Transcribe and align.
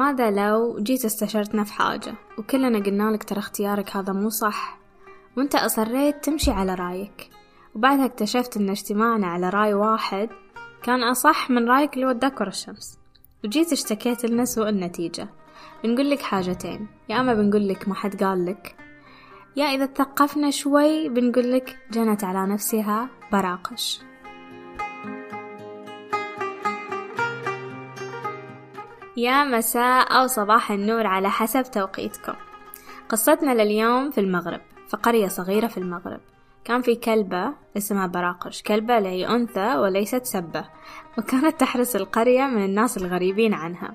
ماذا 0.00 0.30
لو 0.30 0.78
جيت 0.78 1.04
استشرتنا 1.04 1.64
في 1.64 1.72
حاجة؟ 1.72 2.14
وكلنا 2.38 2.78
قلنا 2.78 3.10
لك 3.10 3.24
ترى 3.24 3.38
اختيارك 3.38 3.96
هذا 3.96 4.12
مو 4.12 4.28
صح. 4.28 4.78
وانت 5.36 5.54
أصريت 5.54 6.24
تمشي 6.24 6.50
على 6.50 6.74
رأيك. 6.74 7.30
وبعدها 7.74 8.06
اكتشفت 8.06 8.56
إن 8.56 8.70
اجتماعنا 8.70 9.26
على 9.26 9.48
رأي 9.48 9.74
واحد 9.74 10.28
كان 10.82 11.02
أصح 11.02 11.50
من 11.50 11.68
رأيك 11.68 11.94
اللي 11.94 12.06
وداك 12.06 12.40
ورا 12.40 12.48
الشمس. 12.48 12.98
وجيت 13.44 13.72
اشتكيت 13.72 14.24
لنا 14.24 14.44
سوء 14.44 14.68
النتيجة 14.68 15.28
بنقول 15.84 16.10
لك 16.10 16.22
حاجتين. 16.22 16.88
يا 17.08 17.20
أما 17.20 17.34
بنقول 17.34 17.68
لك 17.68 17.88
ما 17.88 17.94
حد 17.94 18.22
قال 18.24 18.46
لك. 18.46 18.76
يا 19.56 19.64
إذا 19.64 19.86
تثقفنا 19.86 20.50
شوي 20.50 21.08
بنقول 21.08 21.52
لك 21.52 21.78
جنت 21.90 22.24
على 22.24 22.52
نفسها 22.52 23.08
براقش. 23.32 24.00
يا 29.16 29.44
مساء 29.44 30.20
أو 30.20 30.26
صباح 30.26 30.70
النور 30.70 31.06
على 31.06 31.30
حسب 31.30 31.62
توقيتكم. 31.62 32.34
قصتنا 33.08 33.62
لليوم 33.62 34.10
في 34.10 34.20
المغرب 34.20 34.60
في 34.88 34.96
قرية 34.96 35.28
صغيرة 35.28 35.66
في 35.66 35.78
المغرب. 35.78 36.20
كان 36.64 36.82
في 36.82 36.94
كلبة 36.94 37.52
اسمها 37.76 38.06
براقش 38.06 38.62
كلبة 38.62 38.98
لهي 38.98 39.28
أنثى 39.28 39.74
وليست 39.74 40.24
سبة 40.24 40.64
وكانت 41.18 41.60
تحرس 41.60 41.96
القرية 41.96 42.42
من 42.42 42.64
الناس 42.64 42.96
الغريبين 42.96 43.54
عنها. 43.54 43.94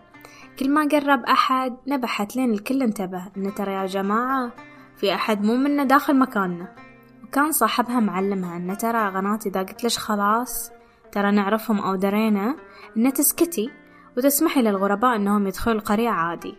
كل 0.59 0.69
ما 0.69 0.87
قرب 0.91 1.23
أحد 1.23 1.77
نبحت 1.87 2.35
لين 2.35 2.53
الكل 2.53 2.83
انتبه 2.83 3.23
إن 3.37 3.53
ترى 3.53 3.73
يا 3.73 3.85
جماعة 3.85 4.51
في 4.97 5.13
أحد 5.13 5.43
مو 5.43 5.55
منا 5.55 5.83
داخل 5.83 6.19
مكاننا. 6.19 6.75
وكان 7.23 7.51
صاحبها 7.51 7.99
معلمها 7.99 8.57
إن 8.57 8.77
ترى 8.77 9.09
غنات 9.09 9.47
إذا 9.47 9.59
قلت 9.59 9.97
خلاص؟ 9.97 10.71
ترى 11.11 11.31
نعرفهم 11.31 11.79
أو 11.79 11.95
درينا 11.95 12.55
إن 12.97 13.13
تسكتي. 13.13 13.84
وتسمحي 14.17 14.61
للغرباء 14.61 15.15
إنهم 15.15 15.47
يدخلوا 15.47 15.75
القرية 15.75 16.09
عادي. 16.09 16.55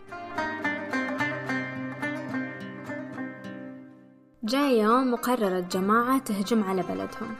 جاء 4.43 4.71
يوم 4.71 5.13
وقررت 5.13 5.77
جماعة 5.77 6.19
تهجم 6.19 6.65
على 6.65 6.83
بلدهم. 6.83 7.35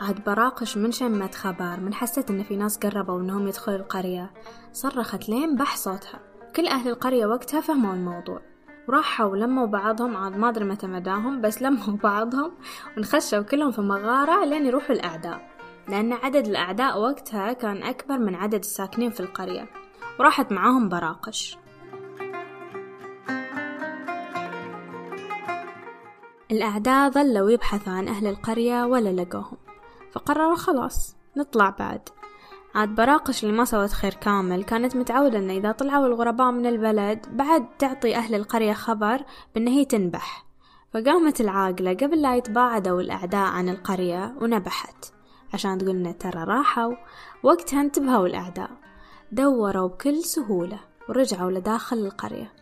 عاد 0.00 0.24
براقش 0.24 0.76
من 0.76 0.92
شمت 0.92 1.34
خبر 1.34 1.80
من 1.80 1.94
حست 1.94 2.30
إن 2.30 2.42
في 2.42 2.56
ناس 2.56 2.78
قربوا 2.78 3.20
إنهم 3.20 3.48
يدخلوا 3.48 3.78
القرية. 3.78 4.30
صرخت 4.72 5.28
لين 5.28 5.56
بح 5.56 5.76
صوتها. 5.76 6.20
كل 6.56 6.68
أهل 6.68 6.88
القرية 6.88 7.26
وقتها 7.26 7.60
فهموا 7.60 7.94
الموضوع. 7.94 8.40
وراحوا 8.88 9.26
ولموا 9.26 9.66
بعضهم 9.66 10.16
عاد 10.16 10.36
ما 10.36 10.48
أدري 10.48 10.64
متى 10.64 10.86
مداهم 10.86 11.40
بس 11.40 11.62
لموا 11.62 11.96
بعضهم 12.04 12.52
ونخشوا 12.96 13.42
كلهم 13.42 13.70
في 13.70 13.80
مغارة 13.80 14.44
لين 14.44 14.66
يروحوا 14.66 14.96
الأعداء. 14.96 15.57
لأن 15.88 16.12
عدد 16.12 16.46
الأعداء 16.46 17.00
وقتها 17.00 17.52
كان 17.52 17.82
أكبر 17.82 18.18
من 18.18 18.34
عدد 18.34 18.58
الساكنين 18.58 19.10
في 19.10 19.20
القرية 19.20 19.68
وراحت 20.20 20.52
معاهم 20.52 20.88
براقش. 20.88 21.58
الأعداء 26.50 27.10
ظلوا 27.10 27.50
يبحثوا 27.50 27.92
عن 27.92 28.08
أهل 28.08 28.26
القرية 28.26 28.84
ولا 28.84 29.22
لقوهم 29.22 29.56
فقرروا 30.12 30.56
خلاص 30.56 31.16
نطلع 31.36 31.70
بعد. 31.70 32.08
عاد 32.74 32.94
براقش 32.94 33.44
اللي 33.44 33.56
ما 33.56 33.64
سوت 33.64 33.90
خير 33.90 34.14
كامل 34.14 34.64
كانت 34.64 34.96
متعودة 34.96 35.38
أن 35.38 35.50
إذا 35.50 35.72
طلعوا 35.72 36.06
الغرباء 36.06 36.50
من 36.50 36.66
البلد 36.66 37.26
بعد 37.30 37.66
تعطي 37.78 38.16
أهل 38.16 38.34
القرية 38.34 38.72
خبر 38.72 39.22
بأن 39.54 39.68
هي 39.68 39.84
تنبح. 39.84 40.46
فقامت 40.94 41.40
العاقلة 41.40 41.94
قبل 41.94 42.22
لا 42.22 42.36
يتباعدوا 42.36 43.00
الأعداء 43.00 43.46
عن 43.46 43.68
القرية 43.68 44.34
ونبحت. 44.40 45.17
عشان 45.54 45.78
تقولنا 45.78 46.12
ترى 46.12 46.44
راحوا. 46.44 46.94
وقتها 47.42 47.80
انتبهوا 47.80 48.26
الأعداء. 48.26 48.70
دوروا 49.32 49.88
بكل 49.88 50.16
سهولة 50.24 50.80
ورجعوا 51.08 51.50
لداخل 51.50 51.98
القرية. 51.98 52.52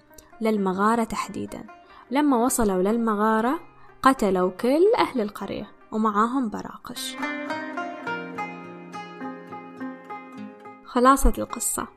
للمغارة 0.40 1.04
تحديدا. 1.04 1.66
لما 2.10 2.36
وصلوا 2.36 2.82
للمغارة 2.82 3.60
قتلوا 4.02 4.50
كل 4.50 4.92
أهل 4.98 5.20
القرية 5.20 5.70
ومعاهم 5.92 6.50
براقش. 6.50 7.16
خلاصة 10.84 11.32
القصة. 11.38 11.95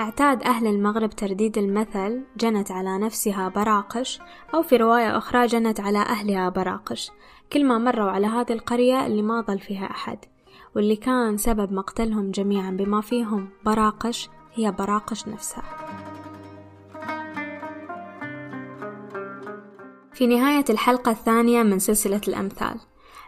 اعتاد 0.00 0.42
أهل 0.42 0.66
المغرب 0.66 1.10
ترديد 1.10 1.58
المثل 1.58 2.24
جنت 2.36 2.70
على 2.70 2.98
نفسها 2.98 3.48
براقش 3.48 4.20
أو 4.54 4.62
في 4.62 4.76
رواية 4.76 5.18
أخرى 5.18 5.46
جنت 5.46 5.80
على 5.80 5.98
أهلها 5.98 6.48
براقش. 6.48 7.10
كل 7.52 7.64
ما 7.64 7.78
مروا 7.78 8.10
على 8.10 8.26
هذه 8.26 8.52
القرية 8.52 9.06
اللي 9.06 9.22
ما 9.22 9.40
ظل 9.40 9.58
فيها 9.58 9.90
أحد 9.90 10.18
واللي 10.76 10.96
كان 10.96 11.36
سبب 11.36 11.72
مقتلهم 11.72 12.30
جميعا 12.30 12.70
بما 12.70 13.00
فيهم 13.00 13.48
براقش 13.64 14.28
هي 14.54 14.72
براقش 14.72 15.28
نفسها. 15.28 15.62
في 20.12 20.26
نهاية 20.26 20.64
الحلقة 20.70 21.10
الثانية 21.10 21.62
من 21.62 21.78
سلسلة 21.78 22.20
الأمثال. 22.28 22.80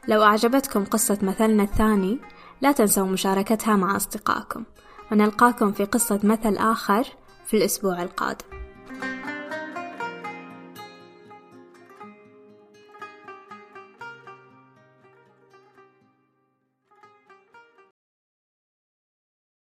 لو 0.08 0.22
أعجبتكم 0.22 0.84
قصة 0.84 1.18
مثلنا 1.22 1.62
الثاني 1.62 2.18
لا 2.60 2.72
تنسوا 2.72 3.06
مشاركتها 3.06 3.76
مع 3.76 3.96
أصدقائكم. 3.96 4.64
ونلقاكم 5.12 5.72
في 5.72 5.84
قصة 5.84 6.20
مثل 6.22 6.56
آخر 6.56 7.04
في 7.46 7.56
الأسبوع 7.56 8.02
القادم. 8.02 8.63